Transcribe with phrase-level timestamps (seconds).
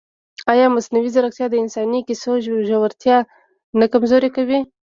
[0.51, 2.31] ایا مصنوعي ځیرکتیا د انساني کیسو
[2.69, 3.17] ژورتیا
[3.79, 4.59] نه کمزورې کوي؟